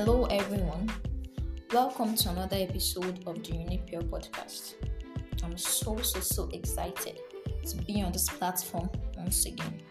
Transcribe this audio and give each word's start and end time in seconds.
Hello, 0.00 0.26
everyone. 0.26 0.88
Welcome 1.72 2.14
to 2.14 2.28
another 2.30 2.54
episode 2.54 3.24
of 3.26 3.42
the 3.42 3.50
Unipure 3.50 4.08
podcast. 4.08 4.74
I'm 5.42 5.58
so, 5.58 5.96
so, 5.96 6.20
so 6.20 6.48
excited 6.52 7.18
to 7.66 7.76
be 7.78 8.00
on 8.02 8.12
this 8.12 8.28
platform 8.28 8.88
once 9.16 9.46
again. 9.46 9.82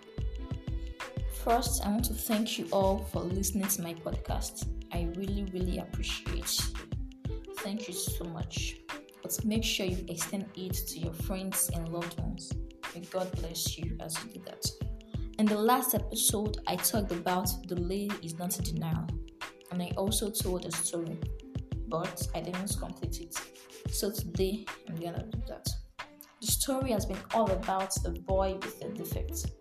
First, 1.44 1.86
I 1.86 1.90
want 1.90 2.06
to 2.06 2.14
thank 2.14 2.58
you 2.58 2.70
all 2.72 3.00
for 3.12 3.20
listening 3.20 3.68
to 3.68 3.82
my 3.82 3.96
podcast. 3.96 4.70
I 4.94 5.10
really, 5.18 5.44
really 5.52 5.80
appreciate 5.80 6.58
you. 6.58 7.42
Thank 7.58 7.90
you 7.90 7.94
so 7.94 8.24
much. 8.24 8.78
But 9.22 9.38
make 9.44 9.66
sure 9.66 9.86
you 9.86 10.06
extend 10.08 10.46
it 10.56 10.74
to 10.88 11.00
your 11.00 11.14
friends 11.14 11.70
and 11.76 11.90
loved 11.90 12.18
ones. 12.18 12.54
May 12.96 13.02
God 13.02 13.30
bless 13.42 13.78
you 13.78 13.98
as 14.00 14.18
you 14.24 14.36
do 14.36 14.42
that. 14.46 14.66
In 15.38 15.46
the 15.46 15.58
last 15.58 15.96
episode, 15.96 16.60
I 16.66 16.78
talked 16.78 17.12
about 17.12 17.50
delay 17.68 18.10
is 18.24 18.40
not 18.40 18.58
a 18.58 18.62
denial, 18.62 19.06
and 19.80 19.84
I 19.84 19.94
also 19.96 20.32
told 20.32 20.66
a 20.66 20.72
story, 20.72 21.20
but 21.88 22.28
I 22.34 22.42
didn't 22.42 22.76
complete 22.80 23.22
it. 23.22 23.36
So 23.92 24.10
today, 24.10 24.66
I'm 24.90 24.96
gonna 24.96 25.24
do 25.30 25.40
that. 25.48 25.70
The 26.42 26.48
story 26.48 26.92
has 26.94 27.06
been 27.06 27.20
all 27.36 27.52
about 27.52 27.94
the 28.02 28.10
boy 28.10 28.56
with 28.56 28.80
the 28.80 28.90
defect. 28.90 29.52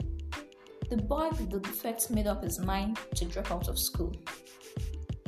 The 0.88 0.96
boy 0.96 1.28
with 1.28 1.50
the 1.50 1.60
defect 1.60 2.10
made 2.10 2.26
up 2.26 2.42
his 2.42 2.58
mind 2.58 2.98
to 3.16 3.26
drop 3.26 3.50
out 3.50 3.68
of 3.68 3.78
school. 3.78 4.16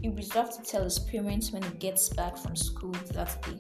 He 0.01 0.09
resolved 0.09 0.55
to 0.55 0.63
tell 0.63 0.85
his 0.85 0.99
parents 0.99 1.53
when 1.53 1.63
he 1.63 1.71
gets 1.77 2.09
back 2.09 2.39
from 2.39 2.57
school 2.57 2.93
that 3.13 3.43
day. 3.43 3.59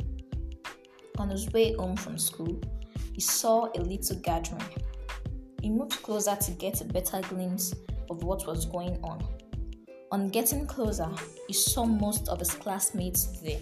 On 1.18 1.28
his 1.28 1.52
way 1.52 1.74
home 1.74 1.96
from 1.96 2.16
school, 2.16 2.58
he 3.12 3.20
saw 3.20 3.68
a 3.74 3.80
little 3.82 4.16
gathering 4.20 4.62
he 5.60 5.68
moved 5.68 6.02
closer 6.02 6.36
to 6.36 6.50
get 6.52 6.80
a 6.80 6.84
better 6.84 7.20
glimpse 7.28 7.74
of 8.08 8.22
what 8.22 8.46
was 8.46 8.64
going 8.64 8.98
on. 9.02 9.37
On 10.10 10.28
getting 10.28 10.66
closer, 10.66 11.10
he 11.46 11.52
saw 11.52 11.84
most 11.84 12.28
of 12.28 12.38
his 12.38 12.52
classmates 12.52 13.26
there. 13.42 13.60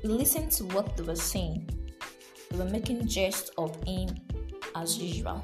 He 0.00 0.06
listened 0.06 0.52
to 0.52 0.64
what 0.66 0.96
they 0.96 1.02
were 1.02 1.16
saying. 1.16 1.68
They 2.50 2.58
were 2.58 2.70
making 2.70 3.08
jest 3.08 3.50
of 3.58 3.74
him 3.84 4.10
as 4.76 4.96
usual. 4.98 5.42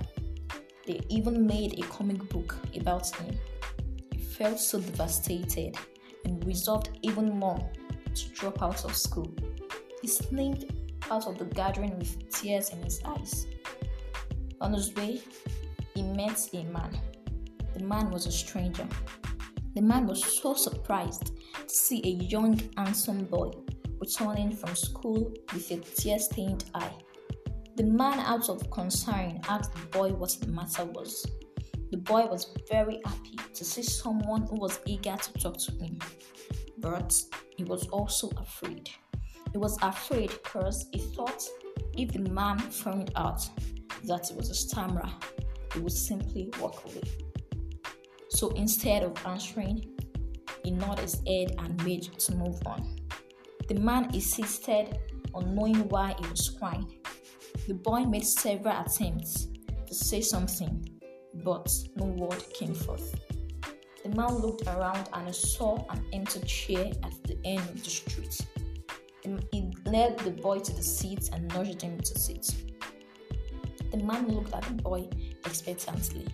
They 0.86 1.00
even 1.08 1.44
made 1.44 1.76
a 1.78 1.86
comic 1.88 2.28
book 2.28 2.56
about 2.76 3.12
him. 3.16 3.36
He 4.12 4.18
felt 4.18 4.60
so 4.60 4.78
devastated 4.78 5.76
and 6.24 6.44
resolved 6.46 6.90
even 7.02 7.36
more 7.36 7.58
to 8.14 8.28
drop 8.28 8.62
out 8.62 8.84
of 8.84 8.96
school. 8.96 9.34
He 10.02 10.06
slipped 10.06 10.66
out 11.10 11.26
of 11.26 11.36
the 11.38 11.46
gathering 11.46 11.98
with 11.98 12.30
tears 12.30 12.70
in 12.70 12.80
his 12.84 13.00
eyes. 13.04 13.48
On 14.60 14.72
his 14.72 14.94
way, 14.94 15.20
he 15.94 16.02
met 16.02 16.48
a 16.52 16.62
man. 16.64 16.96
The 17.74 17.82
man 17.82 18.10
was 18.10 18.26
a 18.26 18.32
stranger. 18.32 18.86
The 19.74 19.80
man 19.80 20.06
was 20.06 20.22
so 20.22 20.52
surprised 20.52 21.32
to 21.56 21.74
see 21.74 22.02
a 22.04 22.24
young, 22.24 22.60
handsome 22.76 23.24
boy 23.24 23.52
returning 23.98 24.50
from 24.50 24.74
school 24.74 25.32
with 25.54 25.70
a 25.70 25.78
tear 25.78 26.18
stained 26.18 26.64
eye. 26.74 26.92
The 27.76 27.84
man, 27.84 28.18
out 28.20 28.50
of 28.50 28.70
concern, 28.70 29.40
asked 29.48 29.72
the 29.72 29.86
boy 29.86 30.10
what 30.10 30.36
the 30.40 30.48
matter 30.48 30.84
was. 30.84 31.26
The 31.90 31.96
boy 31.96 32.26
was 32.26 32.54
very 32.70 33.00
happy 33.04 33.36
to 33.54 33.64
see 33.64 33.82
someone 33.82 34.42
who 34.42 34.56
was 34.56 34.78
eager 34.84 35.16
to 35.16 35.32
talk 35.34 35.56
to 35.56 35.72
him, 35.72 35.98
but 36.78 37.14
he 37.56 37.64
was 37.64 37.86
also 37.88 38.28
afraid. 38.36 38.90
He 39.52 39.58
was 39.58 39.78
afraid 39.80 40.30
because 40.30 40.86
he 40.92 40.98
thought 40.98 41.42
if 41.96 42.12
the 42.12 42.30
man 42.30 42.58
found 42.58 43.12
out 43.16 43.48
that 44.04 44.28
he 44.28 44.34
was 44.34 44.50
a 44.50 44.54
stammerer, 44.54 45.10
he 45.72 45.80
would 45.80 45.92
simply 45.92 46.50
walk 46.60 46.84
away. 46.84 47.31
So 48.32 48.48
instead 48.52 49.02
of 49.02 49.14
answering, 49.26 49.84
he 50.64 50.70
nodded 50.70 51.02
his 51.02 51.22
head 51.26 51.54
and 51.58 51.84
made 51.84 52.04
to 52.04 52.34
move 52.34 52.58
on. 52.64 52.96
The 53.68 53.74
man 53.74 54.06
insisted 54.14 54.98
on 55.34 55.54
knowing 55.54 55.86
why 55.90 56.14
he 56.18 56.26
was 56.28 56.48
crying. 56.48 56.90
The 57.68 57.74
boy 57.74 58.00
made 58.04 58.24
several 58.24 58.80
attempts 58.80 59.48
to 59.86 59.94
say 59.94 60.22
something, 60.22 60.88
but 61.44 61.70
no 61.96 62.06
word 62.06 62.42
came 62.54 62.74
forth. 62.74 63.14
The 64.02 64.08
man 64.08 64.34
looked 64.38 64.66
around 64.66 65.10
and 65.12 65.34
saw 65.34 65.84
an 65.90 66.02
empty 66.14 66.40
chair 66.40 66.86
at 67.02 67.12
the 67.24 67.38
end 67.44 67.60
of 67.60 67.84
the 67.84 67.90
street. 67.90 68.40
He 69.52 69.70
led 69.84 70.18
the 70.20 70.30
boy 70.30 70.58
to 70.60 70.72
the 70.72 70.82
seat 70.82 71.28
and 71.34 71.48
nudged 71.48 71.82
him 71.82 71.98
to 71.98 72.18
sit. 72.18 72.46
The 73.90 73.98
man 73.98 74.26
looked 74.28 74.54
at 74.54 74.62
the 74.62 74.82
boy 74.82 75.08
expectantly. 75.44 76.26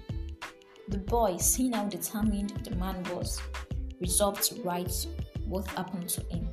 The 0.88 0.97
boy, 0.97 1.37
seeing 1.37 1.75
how 1.75 1.84
determined 1.84 2.65
the 2.65 2.75
man 2.76 3.03
was, 3.12 3.43
resolved 4.00 4.43
to 4.44 4.62
write 4.62 5.06
what 5.44 5.66
happened 5.69 6.09
to 6.09 6.22
him. 6.31 6.49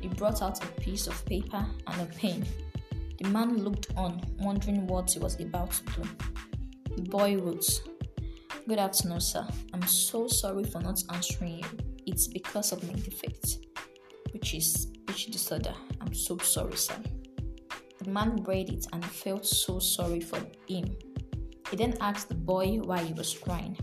He 0.00 0.06
brought 0.06 0.40
out 0.40 0.62
a 0.62 0.66
piece 0.80 1.08
of 1.08 1.24
paper 1.26 1.66
and 1.88 2.00
a 2.00 2.06
pen. 2.14 2.46
The 3.20 3.28
man 3.30 3.56
looked 3.64 3.88
on, 3.96 4.22
wondering 4.38 4.86
what 4.86 5.10
he 5.10 5.18
was 5.18 5.40
about 5.40 5.72
to 5.72 5.84
do. 6.00 6.08
The 6.94 7.02
boy 7.02 7.38
wrote, 7.38 7.82
Good 8.68 8.78
afternoon, 8.78 9.20
sir. 9.20 9.44
I'm 9.74 9.82
so 9.82 10.28
sorry 10.28 10.62
for 10.62 10.80
not 10.80 11.02
answering 11.12 11.58
you. 11.58 11.64
It's 12.06 12.28
because 12.28 12.70
of 12.70 12.84
my 12.84 12.94
defect, 13.00 13.58
which 14.32 14.54
is 14.54 14.72
speech 14.72 15.26
disorder. 15.32 15.74
I'm 16.00 16.14
so 16.14 16.38
sorry, 16.38 16.76
sir. 16.76 16.94
The 17.98 18.10
man 18.10 18.44
read 18.44 18.68
it 18.68 18.86
and 18.92 19.04
felt 19.04 19.44
so 19.44 19.80
sorry 19.80 20.20
for 20.20 20.38
him 20.68 20.96
he 21.70 21.76
then 21.76 21.94
asked 22.00 22.28
the 22.28 22.34
boy 22.34 22.78
why 22.78 22.98
he 22.98 23.12
was 23.12 23.36
crying. 23.36 23.76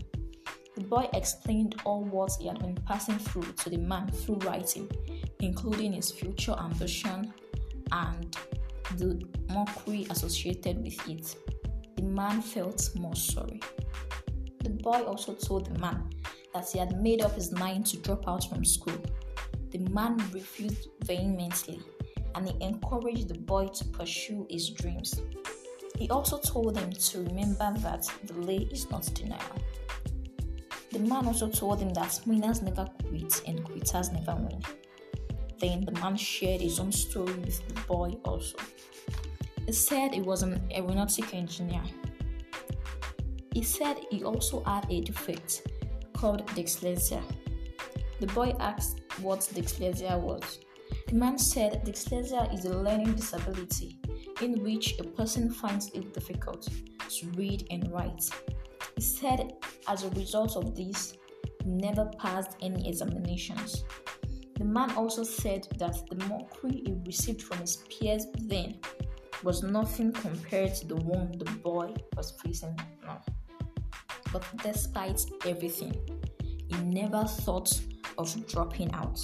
The 0.74 0.84
boy 0.84 1.08
explained 1.14 1.76
all 1.84 2.04
what 2.04 2.32
he 2.38 2.48
had 2.48 2.58
been 2.58 2.76
passing 2.86 3.18
through 3.18 3.52
to 3.52 3.70
the 3.70 3.78
man 3.78 4.08
through 4.08 4.36
writing, 4.36 4.90
including 5.40 5.92
his 5.92 6.10
future 6.10 6.54
ambition 6.58 7.32
and 7.92 8.36
the 8.96 9.22
mockery 9.48 10.06
associated 10.10 10.82
with 10.82 11.08
it. 11.08 11.36
The 11.96 12.02
man 12.02 12.42
felt 12.42 12.90
more 12.94 13.16
sorry. 13.16 13.60
The 14.62 14.70
boy 14.70 15.02
also 15.04 15.32
told 15.34 15.66
the 15.66 15.78
man 15.78 16.10
that 16.52 16.68
he 16.70 16.78
had 16.78 17.00
made 17.00 17.22
up 17.22 17.34
his 17.34 17.52
mind 17.52 17.86
to 17.86 17.96
drop 17.98 18.28
out 18.28 18.48
from 18.48 18.64
school. 18.64 19.00
The 19.70 19.78
man 19.90 20.18
refused 20.32 20.88
vehemently 21.04 21.80
and 22.34 22.48
he 22.48 22.56
encouraged 22.60 23.28
the 23.28 23.38
boy 23.38 23.68
to 23.68 23.84
pursue 23.86 24.46
his 24.50 24.70
dreams. 24.70 25.22
He 25.96 26.10
also 26.10 26.38
told 26.38 26.74
them 26.74 26.92
to 26.92 27.22
remember 27.22 27.72
that 27.78 28.06
delay 28.26 28.68
is 28.70 28.90
not 28.90 29.06
denial. 29.14 29.40
The 30.92 30.98
man 30.98 31.26
also 31.26 31.48
told 31.48 31.80
them 31.80 31.92
that 31.94 32.20
winners 32.26 32.62
never 32.62 32.86
quit 33.08 33.42
and 33.46 33.64
quitters 33.64 34.12
never 34.12 34.34
win. 34.34 34.62
Then 35.58 35.84
the 35.84 35.92
man 35.92 36.16
shared 36.16 36.60
his 36.60 36.78
own 36.80 36.92
story 36.92 37.32
with 37.34 37.66
the 37.68 37.80
boy 37.82 38.10
also. 38.24 38.58
He 39.64 39.72
said 39.72 40.12
he 40.12 40.20
was 40.20 40.42
an 40.42 40.60
aeronautic 40.74 41.34
engineer. 41.34 41.82
He 43.52 43.62
said 43.62 43.98
he 44.10 44.22
also 44.22 44.62
had 44.64 44.86
a 44.90 45.00
defect 45.00 45.66
called 46.12 46.46
dyslexia. 46.48 47.22
The 48.20 48.26
boy 48.28 48.54
asked 48.60 49.00
what 49.22 49.40
dyslexia 49.40 50.20
was. 50.20 50.60
The 51.08 51.14
man 51.14 51.38
said 51.38 51.84
dyslexia 51.84 52.52
is 52.52 52.66
a 52.66 52.76
learning 52.76 53.14
disability 53.14 53.98
in 54.40 54.62
which 54.62 54.98
a 54.98 55.04
person 55.04 55.50
finds 55.50 55.90
it 55.90 56.12
difficult 56.12 56.68
to 57.08 57.26
read 57.30 57.66
and 57.70 57.90
write. 57.92 58.28
He 58.94 59.02
said 59.02 59.54
as 59.88 60.04
a 60.04 60.10
result 60.10 60.56
of 60.56 60.74
this, 60.74 61.14
he 61.62 61.70
never 61.70 62.06
passed 62.18 62.56
any 62.60 62.88
examinations. 62.88 63.84
The 64.58 64.64
man 64.64 64.90
also 64.92 65.22
said 65.22 65.66
that 65.78 66.02
the 66.08 66.24
mockery 66.26 66.82
he 66.86 66.94
received 67.04 67.42
from 67.42 67.58
his 67.58 67.76
peers 67.76 68.26
then 68.38 68.78
was 69.42 69.62
nothing 69.62 70.12
compared 70.12 70.74
to 70.76 70.86
the 70.86 70.96
one 70.96 71.32
the 71.38 71.50
boy 71.62 71.94
was 72.16 72.32
facing 72.42 72.76
now. 73.04 73.20
But 74.32 74.44
despite 74.62 75.20
everything, 75.44 75.94
he 76.68 76.76
never 76.84 77.24
thought 77.24 77.78
of 78.18 78.46
dropping 78.48 78.92
out. 78.94 79.20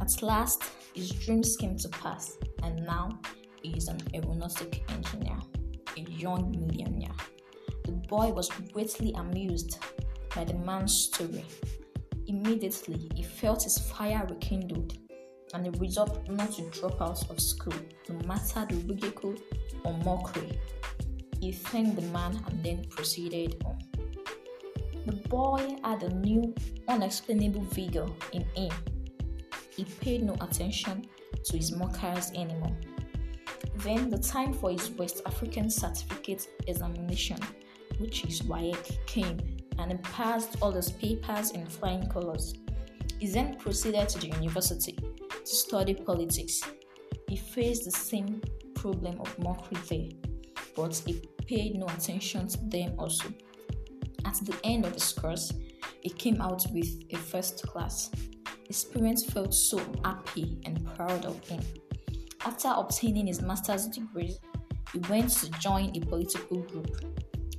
At 0.00 0.22
last, 0.22 0.64
his 0.94 1.10
dreams 1.10 1.56
came 1.56 1.76
to 1.78 1.88
pass, 1.88 2.36
and 2.62 2.84
now 2.84 3.18
is 3.62 3.88
um, 3.88 3.96
an 3.96 4.24
aeronautic 4.24 4.82
engineer, 4.90 5.38
a 5.96 6.00
young 6.00 6.50
millionaire. 6.50 7.14
The 7.84 7.92
boy 7.92 8.32
was 8.32 8.48
greatly 8.72 9.12
amused 9.16 9.78
by 10.34 10.44
the 10.44 10.54
man's 10.54 10.94
story. 11.12 11.44
Immediately, 12.26 13.10
he 13.14 13.22
felt 13.22 13.64
his 13.64 13.78
fire 13.78 14.26
rekindled 14.28 14.96
and 15.52 15.66
he 15.66 15.80
resolved 15.80 16.28
not 16.28 16.52
to 16.52 16.62
drop 16.70 17.00
out 17.02 17.28
of 17.30 17.40
school, 17.40 17.74
no 18.08 18.26
matter 18.26 18.66
the 18.68 18.76
ridicule 18.86 19.34
or 19.84 19.92
mockery. 20.04 20.58
He 21.40 21.52
thanked 21.52 21.96
the 21.96 22.06
man 22.08 22.40
and 22.46 22.62
then 22.62 22.84
proceeded 22.90 23.62
on. 23.64 23.78
The 25.06 25.16
boy 25.28 25.76
had 25.82 26.02
a 26.02 26.10
new, 26.10 26.54
unexplainable 26.86 27.62
vigor 27.62 28.06
in 28.32 28.44
him. 28.54 28.70
He 29.74 29.84
paid 29.84 30.22
no 30.22 30.34
attention 30.40 31.06
to 31.44 31.56
his 31.56 31.72
mockers 31.72 32.30
anymore. 32.32 32.76
Then 33.76 34.10
the 34.10 34.18
time 34.18 34.52
for 34.52 34.70
his 34.70 34.90
West 34.90 35.22
African 35.26 35.70
certificate 35.70 36.48
examination, 36.66 37.38
which 37.98 38.24
is 38.24 38.42
WAEC, 38.42 39.06
came 39.06 39.38
and 39.78 39.92
he 39.92 39.98
passed 39.98 40.56
all 40.60 40.72
his 40.72 40.90
papers 40.90 41.52
in 41.52 41.66
flying 41.66 42.06
colors. 42.08 42.54
He 43.18 43.26
then 43.26 43.56
proceeded 43.56 44.08
to 44.10 44.18
the 44.18 44.28
university 44.28 44.92
to 44.92 45.46
study 45.46 45.94
politics. 45.94 46.62
He 47.28 47.36
faced 47.36 47.84
the 47.84 47.90
same 47.90 48.42
problem 48.74 49.20
of 49.20 49.38
mockery 49.38 49.80
there, 49.88 50.08
but 50.74 50.94
he 51.06 51.22
paid 51.46 51.76
no 51.76 51.86
attention 51.86 52.48
to 52.48 52.58
them 52.66 52.94
also. 52.98 53.28
At 54.24 54.34
the 54.42 54.56
end 54.64 54.84
of 54.84 54.94
his 54.94 55.12
course, 55.12 55.52
he 56.02 56.10
came 56.10 56.40
out 56.40 56.64
with 56.72 57.02
a 57.10 57.16
first 57.16 57.62
class. 57.66 58.10
His 58.66 58.84
parents 58.84 59.24
felt 59.24 59.52
so 59.52 59.80
happy 60.04 60.58
and 60.64 60.84
proud 60.94 61.24
of 61.24 61.42
him. 61.48 61.60
After 62.44 62.72
obtaining 62.74 63.26
his 63.26 63.42
master's 63.42 63.86
degree, 63.86 64.36
he 64.92 64.98
went 65.10 65.30
to 65.30 65.50
join 65.52 65.94
a 65.94 66.00
political 66.00 66.62
group. 66.62 67.04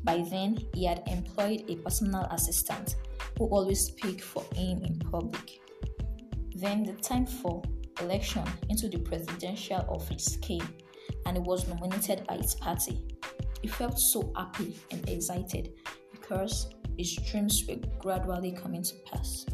By 0.04 0.26
then, 0.30 0.58
he 0.74 0.86
had 0.86 1.04
employed 1.08 1.66
a 1.70 1.76
personal 1.76 2.24
assistant 2.32 2.96
who 3.38 3.46
always 3.46 3.86
spoke 3.86 4.22
for 4.22 4.44
him 4.56 4.84
in 4.84 4.98
public. 4.98 5.60
Then 6.56 6.84
the 6.84 6.94
time 6.94 7.26
for 7.26 7.62
election 8.00 8.44
into 8.70 8.90
the 8.90 8.98
presidential 8.98 9.86
office 9.88 10.38
came 10.38 10.68
and 11.26 11.38
he 11.38 11.44
was 11.44 11.68
nominated 11.68 12.26
by 12.28 12.38
his 12.38 12.56
party. 12.56 13.04
He 13.62 13.68
felt 13.68 14.00
so 14.00 14.34
happy 14.36 14.80
and 14.92 15.08
excited 15.08 15.74
because 16.12 16.70
his 16.98 17.16
dreams 17.16 17.64
were 17.68 17.78
gradually 18.00 18.52
coming 18.52 18.84
to 18.84 18.96
pass. 19.06 19.46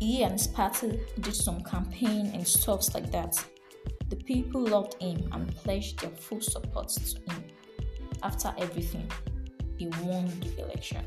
He 0.00 0.22
and 0.22 0.32
his 0.32 0.46
party 0.46 0.98
did 1.20 1.36
some 1.36 1.62
campaign 1.62 2.30
and 2.32 2.46
stuffs 2.46 2.94
like 2.94 3.12
that. 3.12 3.36
The 4.08 4.16
people 4.16 4.62
loved 4.62 4.94
him 4.94 5.28
and 5.30 5.54
pledged 5.56 6.00
their 6.00 6.10
full 6.10 6.40
support 6.40 6.88
to 6.88 7.32
him. 7.32 7.44
After 8.22 8.54
everything, 8.56 9.06
he 9.76 9.88
won 10.02 10.32
the 10.40 10.64
election. 10.64 11.04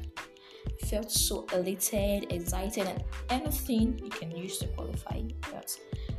He 0.79 0.85
felt 0.85 1.11
so 1.11 1.47
elated, 1.53 2.31
excited, 2.31 2.87
and 2.87 3.03
anything 3.31 3.99
you 4.03 4.11
can 4.11 4.29
use 4.29 4.59
to 4.59 4.67
qualify 4.67 5.23
that. 5.51 5.75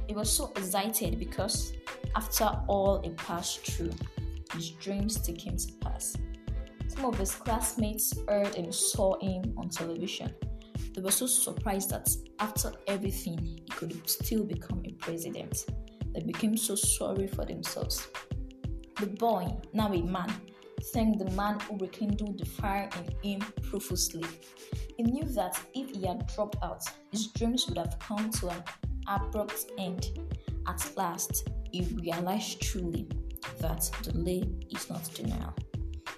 He 0.09 0.15
was 0.15 0.31
so 0.31 0.53
excited 0.57 1.21
because 1.21 1.75
after 2.17 2.45
all 2.67 3.01
he 3.03 3.11
passed 3.11 3.61
through, 3.61 3.93
his 4.53 4.71
dreams 4.71 5.17
came 5.19 5.57
to 5.57 5.73
pass. 5.81 6.17
Some 6.89 7.05
of 7.05 7.19
his 7.19 7.37
classmates 7.37 8.15
heard 8.29 8.57
and 8.57 8.75
saw 8.75 9.19
him 9.21 9.55
on 9.57 9.69
television. 9.69 10.35
They 10.95 11.01
were 11.01 11.11
so 11.11 11.27
surprised 11.27 11.91
that 11.91 12.09
after 12.39 12.73
everything, 12.87 13.39
he 13.39 13.67
could 13.71 14.09
still 14.09 14.45
become 14.45 14.81
a 14.85 14.93
president. 14.93 15.67
They 16.15 16.21
became 16.21 16.57
so 16.57 16.77
sorry 16.77 17.27
for 17.27 17.45
themselves. 17.45 18.07
The 19.01 19.07
boy, 19.07 19.57
now 19.73 19.93
a 19.93 20.03
man, 20.03 20.33
thanked 20.93 21.19
the 21.19 21.31
man 21.33 21.59
who 21.61 21.79
rekindled 21.79 22.39
the 22.39 22.45
fire 22.45 22.89
in 23.23 23.41
him 23.41 23.53
profusely. 23.63 24.25
He 24.97 25.03
knew 25.03 25.25
that 25.31 25.59
if 25.75 25.91
he 25.91 26.07
had 26.07 26.29
dropped 26.29 26.59
out, 26.63 26.85
his 27.11 27.27
dreams 27.29 27.67
would 27.67 27.79
have 27.79 27.99
come 27.99 28.31
to 28.31 28.51
an 28.51 28.63
abrupt 29.09 29.73
end. 29.77 30.11
At 30.69 30.97
last, 30.97 31.49
he 31.73 31.83
realized 32.01 32.63
truly 32.63 33.09
that 33.59 33.91
delay 34.03 34.45
is 34.71 34.89
not 34.89 35.13
denial. 35.13 35.55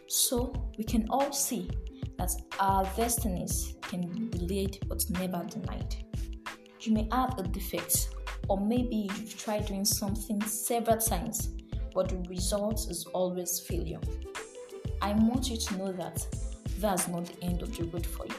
So, 0.06 0.52
we 0.76 0.84
can 0.84 1.06
all 1.08 1.32
see 1.32 1.70
that 2.18 2.30
our 2.58 2.84
destinies 2.96 3.74
can 3.82 4.08
be 4.08 4.38
delayed 4.38 4.78
but 4.88 5.04
never 5.10 5.44
denied. 5.48 5.96
You 6.80 6.92
may 6.92 7.08
have 7.12 7.38
a 7.38 7.42
defect 7.42 8.10
or 8.48 8.60
maybe 8.60 9.08
you've 9.10 9.36
tried 9.36 9.66
doing 9.66 9.84
something 9.84 10.40
several 10.42 10.98
times, 10.98 11.50
but 11.94 12.08
the 12.08 12.18
result 12.28 12.88
is 12.90 13.06
always 13.06 13.60
failure. 13.60 14.00
I 15.02 15.12
want 15.12 15.50
you 15.50 15.56
to 15.56 15.76
know 15.76 15.92
that 15.92 16.26
that's 16.78 17.08
not 17.08 17.26
the 17.26 17.44
end 17.44 17.62
of 17.62 17.76
the 17.76 17.84
road 17.84 18.06
for 18.06 18.26
you. 18.26 18.34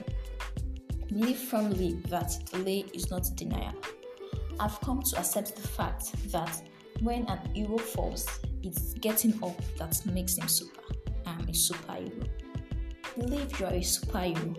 Believe 1.07 1.37
firmly 1.37 2.01
that 2.09 2.37
delay 2.51 2.85
is 2.93 3.09
not 3.09 3.27
denial. 3.35 3.73
I've 4.59 4.79
come 4.81 5.01
to 5.01 5.19
accept 5.19 5.55
the 5.55 5.67
fact 5.67 6.31
that 6.31 6.61
when 7.01 7.25
an 7.27 7.39
hero 7.53 7.77
falls, 7.77 8.27
it's 8.63 8.93
getting 8.95 9.33
up 9.43 9.59
that 9.77 10.03
makes 10.07 10.37
him 10.37 10.47
super. 10.47 10.81
I'm 11.25 11.41
a 11.41 11.51
superhero. 11.51 12.27
Believe 13.17 13.59
you're 13.59 13.69
a 13.69 13.81
superhero. 13.81 14.55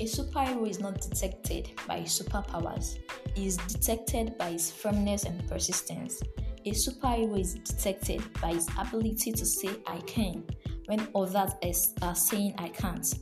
A 0.00 0.04
superhero 0.04 0.68
is 0.68 0.80
not 0.80 1.00
detected 1.00 1.70
by 1.88 2.00
superpowers, 2.00 2.98
he 3.34 3.46
is 3.46 3.56
detected 3.56 4.36
by 4.36 4.50
his 4.50 4.70
firmness 4.70 5.24
and 5.24 5.48
persistence. 5.48 6.20
A 6.66 6.72
superhero 6.72 7.40
is 7.40 7.54
detected 7.54 8.22
by 8.42 8.52
his 8.52 8.68
ability 8.78 9.32
to 9.32 9.46
say, 9.46 9.70
I 9.86 9.98
can, 10.00 10.44
when 10.84 11.08
others 11.14 11.94
are 12.02 12.14
saying, 12.14 12.54
I 12.58 12.68
can't. 12.68 13.14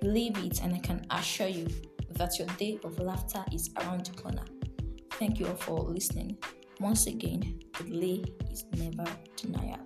Believe 0.00 0.36
it, 0.38 0.62
and 0.62 0.74
I 0.74 0.78
can 0.80 1.06
assure 1.10 1.48
you 1.48 1.68
that 2.10 2.38
your 2.38 2.48
day 2.58 2.78
of 2.84 2.98
laughter 2.98 3.42
is 3.52 3.70
around 3.78 4.04
the 4.04 4.20
corner. 4.20 4.44
Thank 5.12 5.40
you 5.40 5.46
all 5.46 5.54
for 5.54 5.78
listening. 5.80 6.36
Once 6.78 7.06
again, 7.06 7.60
the 7.78 7.84
delay 7.84 8.24
is 8.50 8.64
never 8.76 9.10
denial. 9.36 9.80